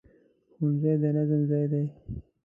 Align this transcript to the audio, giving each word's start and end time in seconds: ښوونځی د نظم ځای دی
ښوونځی 0.53 0.93
د 1.01 1.03
نظم 1.15 1.41
ځای 1.49 1.65
دی 1.71 1.83